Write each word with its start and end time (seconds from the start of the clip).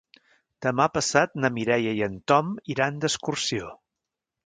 Demà 0.65 0.87
passat 0.95 1.37
na 1.45 1.53
Mireia 1.59 1.95
i 2.01 2.03
en 2.09 2.17
Tom 2.33 2.53
iran 2.77 3.01
d'excursió. 3.05 3.73